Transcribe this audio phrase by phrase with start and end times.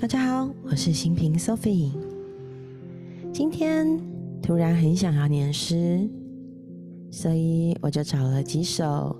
[0.00, 1.90] 大家好，我是新平 Sophie。
[3.30, 3.86] 今天
[4.40, 6.08] 突然很想要念诗，
[7.10, 9.14] 所以我就找了几首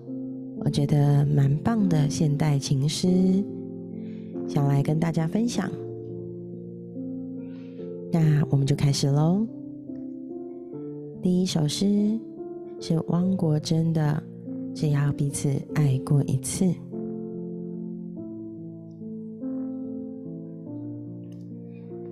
[0.64, 3.06] 我觉得蛮棒的现代情诗，
[4.48, 5.70] 想来跟大家分享。
[8.10, 9.46] 那我们就开始喽。
[11.20, 12.18] 第一首诗
[12.80, 14.22] 是汪国真的
[14.74, 16.64] 《只要彼此爱过一次》。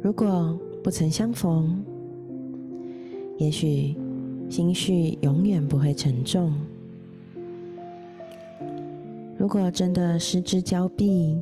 [0.06, 1.84] 如果不曾相逢，
[3.38, 3.96] 也许
[4.48, 6.52] 心绪永远不会沉重。
[9.36, 11.36] 如果真的失之交臂，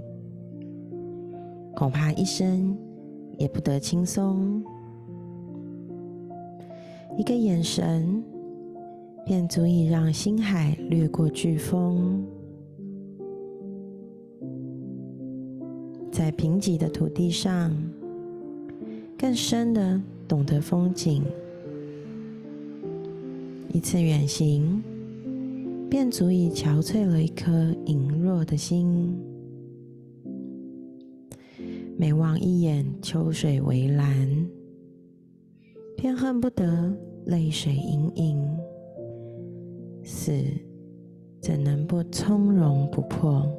[1.76, 2.74] 恐怕一生
[3.36, 4.64] 也不得轻松。
[7.18, 8.24] 一个眼神，
[9.26, 12.24] 便足以让星海掠过飓风，
[16.10, 17.70] 在贫瘠的土地上。
[19.24, 21.22] 更深的懂得风景，
[23.72, 24.82] 一次远行，
[25.88, 27.50] 便足以憔悴了一颗
[27.86, 29.16] 羸弱的心。
[31.96, 34.46] 每望一眼秋水微澜，
[35.96, 38.58] 便恨不得泪水盈盈。
[40.02, 40.34] 死
[41.40, 43.50] 怎能不从容不迫？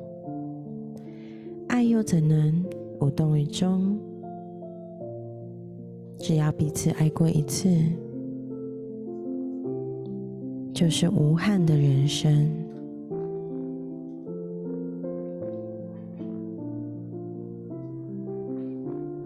[1.69, 2.63] 爱又怎能
[3.01, 3.99] 无动于衷？
[6.17, 7.69] 只要彼此爱过一次，
[10.73, 12.51] 就是无憾的人生。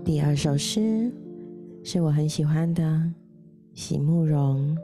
[0.04, 1.12] 第二首诗
[1.84, 3.14] 是我很喜欢的
[3.74, 4.76] 席慕容《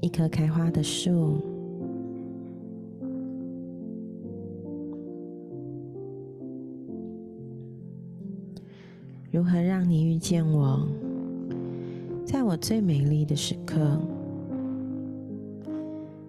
[0.00, 1.10] 一棵开花的树》。
[9.32, 10.86] 如何让你遇见我，
[12.22, 13.98] 在我最美丽的时刻？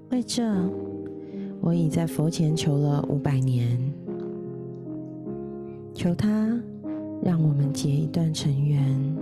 [0.10, 0.42] 为这，
[1.60, 3.78] 我已在佛前求了五百年，
[5.94, 6.58] 求他
[7.22, 9.18] 让我们结一段尘缘。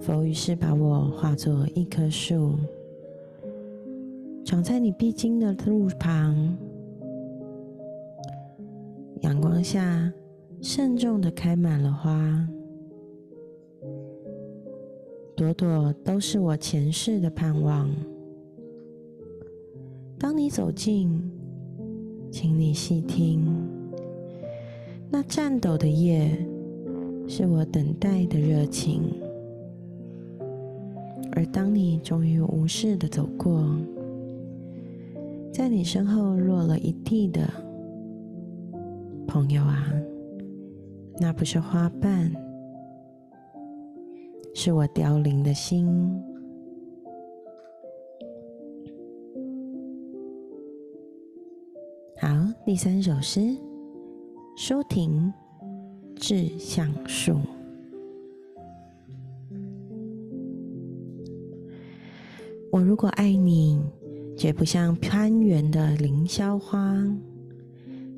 [0.00, 2.52] 佛于是把我化作一棵树，
[4.44, 6.56] 长在你必经的路旁，
[9.22, 10.12] 阳光下。
[10.66, 12.48] 慎重的开满了花，
[15.36, 17.94] 朵朵都是我前世的盼望。
[20.18, 21.30] 当你走近，
[22.30, 23.44] 请你细听，
[25.10, 26.34] 那颤抖的叶，
[27.28, 29.02] 是我等待的热情。
[31.32, 33.68] 而当你终于无视的走过，
[35.52, 37.46] 在你身后落了一地的
[39.26, 39.92] 朋友啊。
[41.16, 42.32] 那不是花瓣，
[44.52, 45.86] 是我凋零的心。
[52.20, 52.28] 好，
[52.66, 53.56] 第三首诗，
[54.56, 55.32] 舒婷
[56.20, 57.32] 《致橡树》。
[62.72, 63.80] 我如果爱你，
[64.36, 66.96] 绝不像攀援的凌霄花，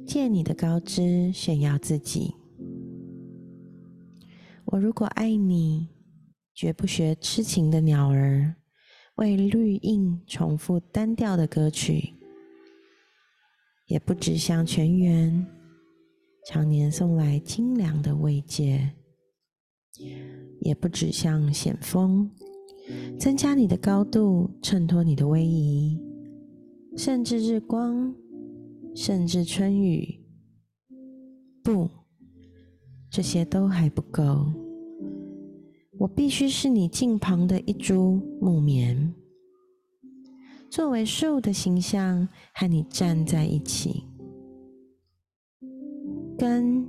[0.06, 2.34] 借你的高枝炫耀自己。
[4.76, 5.88] 我如果爱你，
[6.54, 8.54] 绝不学痴情的鸟儿，
[9.14, 12.12] 为绿荫重复单调的歌曲；
[13.86, 15.46] 也不只向泉源
[16.46, 18.90] 常年送来清凉的慰藉；
[20.60, 22.30] 也不只向险峰
[23.18, 25.98] 增加你的高度，衬托你的威仪；
[26.98, 28.14] 甚至日光，
[28.94, 30.20] 甚至春雨，
[31.64, 31.88] 不。
[33.08, 34.46] 这些都还不够，
[35.98, 39.14] 我必须是你近旁的一株木棉，
[40.68, 44.04] 作为树的形象和你站在一起，
[46.36, 46.86] 根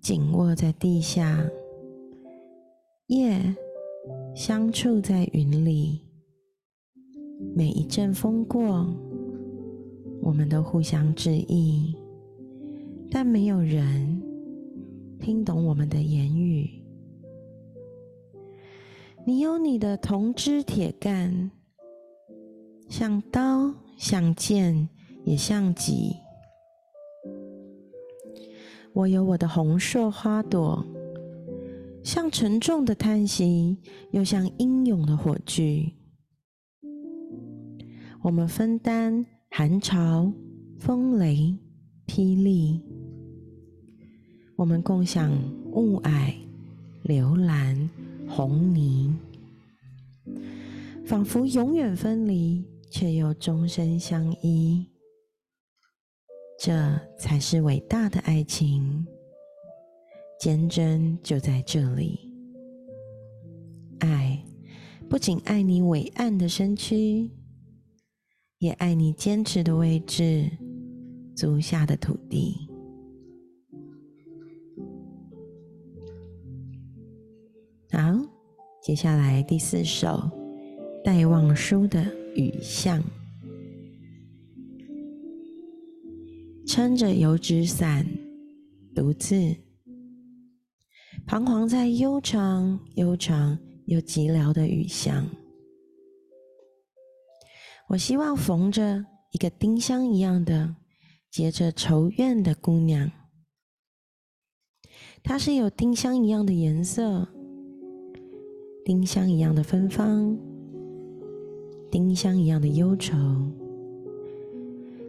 [0.00, 1.46] 紧握在地下，
[3.08, 3.54] 叶
[4.34, 6.00] 相触在云里。
[7.54, 8.86] 每一阵风过，
[10.22, 11.94] 我们都互相致意，
[13.10, 14.22] 但没有人。
[15.20, 16.82] 听懂我们的言语，
[19.30, 21.52] 你有你的铜枝铁干，
[22.88, 24.88] 像刀，像剑，
[25.24, 26.16] 也像戟。
[28.92, 30.84] 我有我的红硕花朵，
[32.02, 33.78] 像沉重的叹息，
[34.10, 35.94] 又像英勇的火炬。
[38.22, 40.32] 我们分担寒潮、
[40.80, 41.56] 风雷、
[42.04, 42.82] 霹雳。
[44.56, 45.30] 我们共享
[45.70, 46.34] 雾霭、
[47.04, 47.88] 流岚、
[48.30, 49.12] 红泥，
[51.04, 54.86] 仿佛永远分离，却又终身相依。
[56.56, 56.72] 这
[57.18, 59.04] 才是伟大的爱情，
[60.38, 62.20] 坚贞就在这里。
[63.98, 64.40] 爱
[65.08, 67.28] 不仅爱你伟岸的身躯，
[68.58, 70.48] 也爱你坚持的位置，
[71.34, 72.69] 足下的土地。
[77.92, 77.98] 好，
[78.80, 80.30] 接下来第四首
[81.04, 82.00] 戴望舒的
[82.34, 83.02] 《雨巷》。
[86.64, 88.06] 撑着油纸伞，
[88.94, 89.56] 独自
[91.26, 95.26] 彷徨在悠长、悠长又寂寥的雨巷。
[97.88, 100.76] 我希望缝着一个丁香一样的
[101.28, 103.10] 结着愁怨的姑娘，
[105.24, 107.26] 她是有丁香一样的颜色，
[108.84, 110.36] 丁香一样的芬芳，
[111.90, 113.16] 丁香一样的忧愁，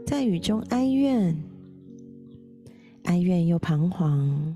[0.06, 1.36] 在雨中哀怨。
[3.06, 4.56] 哀怨又彷徨，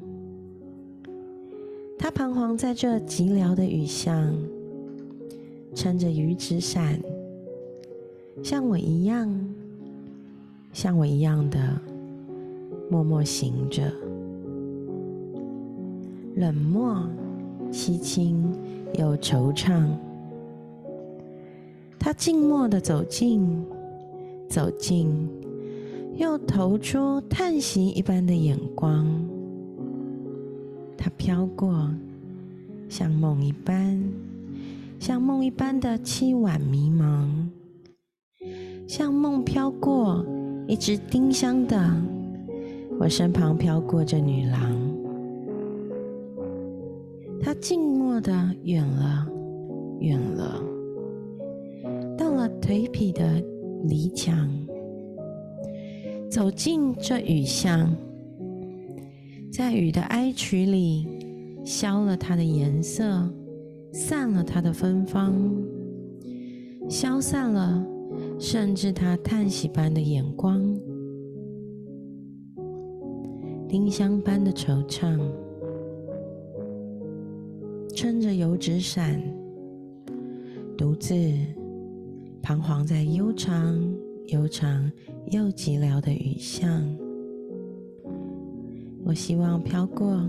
[1.97, 4.31] 他彷徨在这寂寥的雨巷，
[5.73, 7.01] 撑着雨纸伞，
[8.43, 9.33] 像我一样，
[10.71, 11.81] 像我一样的
[12.89, 13.91] 默默行着，
[16.35, 17.09] 冷漠、
[17.75, 18.41] 凄清
[18.97, 19.85] 又惆怅。
[21.99, 23.65] 他静默的走近，
[24.47, 25.27] 走近。
[26.15, 29.05] 又投出叹息一般的眼光，
[30.97, 31.89] 他飘过，
[32.87, 34.01] 像梦一般，
[34.97, 37.27] 像梦一般的凄婉迷茫，
[38.87, 40.25] 像梦飘过
[40.69, 41.77] 一只丁香的，
[42.97, 44.94] 我身旁飘过这女郎，
[47.55, 48.31] 静默的
[48.63, 49.27] 远了，
[49.99, 50.61] 远了，
[52.17, 53.43] 到了颓圮的
[53.87, 54.49] 篱墙。
[56.29, 57.95] 走进这雨巷，
[59.51, 61.07] 在雨的哀曲里，
[61.63, 63.29] 消了它的颜色，
[63.93, 65.33] 散了它的芬芳，
[66.89, 67.85] 消散了，
[68.37, 70.61] 甚至它叹息般的眼光，
[73.69, 75.17] 丁香般的惆怅，
[77.95, 79.19] 撑着油纸伞，
[80.77, 81.15] 独自
[82.41, 83.81] 彷徨在悠长、
[84.27, 84.91] 悠长。
[85.31, 86.87] 又寂寥的雨巷，
[89.03, 90.21] 我希望飘过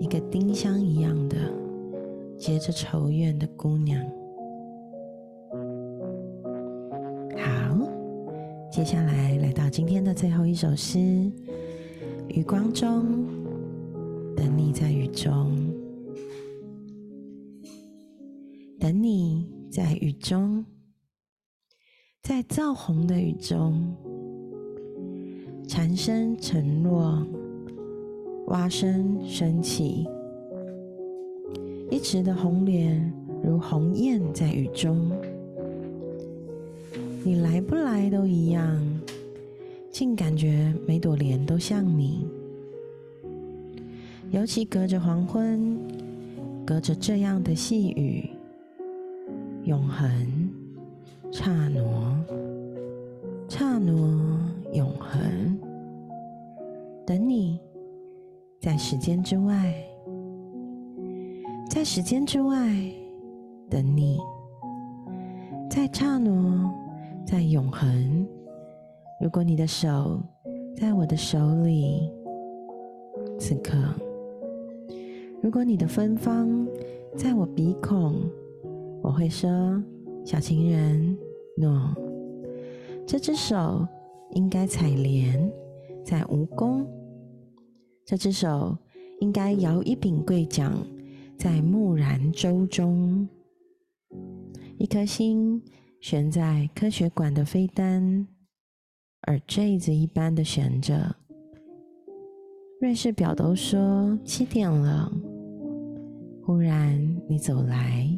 [0.00, 1.36] 一个丁香一样的
[2.38, 4.02] 结着愁怨的姑娘。
[7.36, 7.78] 好，
[8.72, 10.98] 接下来来到今天的最后一首诗：
[12.28, 13.04] 余光中，
[14.34, 15.63] 等你在雨中，
[18.84, 20.62] 等你在雨中。
[22.22, 23.82] 在燥红的雨中，
[25.66, 27.26] 蝉声沉落，
[28.48, 30.06] 蛙声升起，
[31.90, 33.10] 一池的红莲
[33.42, 35.10] 如鸿雁在雨中。
[37.24, 39.00] 你来不来都一样，
[39.90, 42.26] 竟感觉每朵莲都像你。
[44.30, 45.74] 尤其隔着黄昏，
[46.66, 48.28] 隔着这样的细雨，
[49.64, 50.08] 永恒。
[51.32, 51.82] 刹那，
[53.48, 53.92] 刹那，
[54.72, 55.58] 永恒。
[57.06, 57.58] 等你，
[58.60, 59.74] 在时间之外，
[61.68, 62.56] 在时间之外
[63.68, 64.18] 等你，
[65.70, 66.72] 在刹那，
[67.26, 68.26] 在永恒。
[69.20, 70.20] 如果你的手
[70.76, 72.12] 在我的手里，
[73.38, 73.76] 此刻；
[75.42, 76.66] 如果你的芬芳
[77.16, 78.14] 在我鼻孔，
[79.04, 79.48] 我会说
[80.24, 81.16] ：“小情人。”
[81.56, 81.94] 诺，
[83.06, 83.86] 这只手
[84.32, 85.48] 应该采莲，
[86.02, 86.84] 在蜈蚣；
[88.04, 88.76] 这只手
[89.20, 90.72] 应该摇一柄桂桨，
[91.38, 93.28] 在木然舟中。
[94.78, 95.62] 一颗心
[96.00, 98.26] 悬在科学馆的飞单，
[99.28, 101.14] 耳坠子一般的悬着。
[102.80, 105.12] 瑞士表都说七点了，
[106.42, 108.13] 忽然你走来，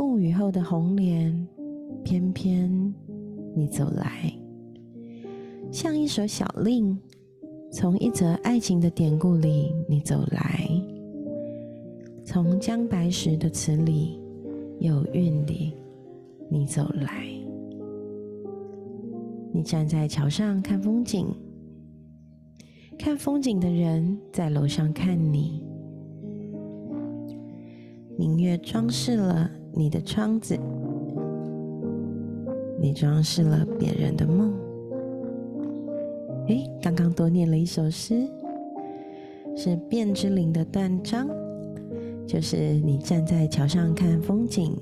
[0.00, 1.46] 不雨后的红莲。
[2.02, 2.94] 偏偏
[3.54, 4.32] 你走来，
[5.70, 6.98] 像一首小令，
[7.70, 10.66] 从一则爱情的典故里你走来，
[12.24, 14.18] 从姜白石的词里
[14.78, 15.74] 有韵里
[16.48, 17.26] 你走来。
[19.52, 21.26] 你站在桥上看风景，
[22.98, 25.62] 看风景的人在楼上看你。
[28.16, 30.58] 明月装饰了你的窗子，
[32.80, 34.52] 你装饰了别人的梦。
[36.48, 38.26] 诶，刚刚多念了一首诗，
[39.54, 41.28] 是卞之琳的断章，
[42.26, 44.76] 就是你站在桥上看风景，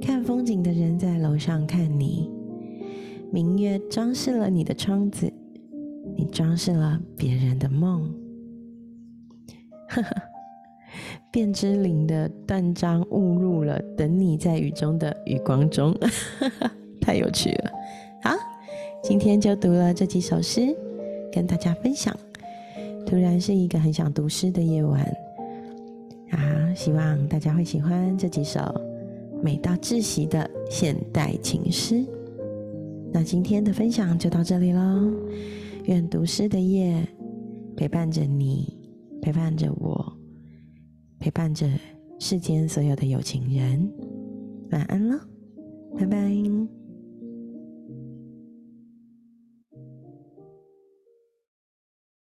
[0.00, 2.30] 看风景的人在楼上看你。
[3.32, 5.32] 明月装饰了你的窗子，
[6.16, 8.12] 你装饰了别人的梦。
[9.88, 10.22] 呵呵，
[11.32, 15.94] 卞之琳的断章误入了等你在雨中的余光中，
[17.00, 17.70] 太有趣了。
[18.22, 18.34] 好，
[19.02, 20.76] 今天就读了这几首诗，
[21.32, 22.14] 跟大家分享。
[23.06, 25.00] 突然是一个很想读诗的夜晚
[26.30, 26.74] 啊！
[26.76, 28.60] 希望大家会喜欢这几首
[29.42, 32.04] 美到窒息的现代情诗。
[33.12, 35.10] 那今天的分享就到这里喽。
[35.86, 37.02] 愿读诗的夜
[37.74, 38.76] 陪伴着你，
[39.20, 39.99] 陪伴着我，
[41.20, 41.68] 陪伴着
[42.18, 43.92] 世间所有的有情人。
[44.72, 45.20] 晚安了，
[45.98, 46.79] 拜拜。